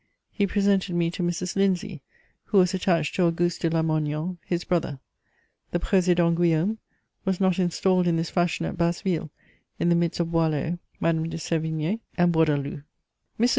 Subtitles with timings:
[0.31, 1.55] He presented me to Mrs.
[1.55, 2.01] Lindsay,
[2.45, 4.99] who was attached to Auguste de Lamoignon, his brother:
[5.69, 6.79] the Président Guillaume
[7.23, 9.29] was not installed in this fashion at Basville,
[9.77, 12.81] in the midst of Boileau, Madame de Sévigné, and Bourdaloue.
[13.39, 13.49] Mrs.